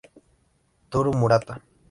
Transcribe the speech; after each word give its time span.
Toru 0.89 1.13
Murata 1.13 1.61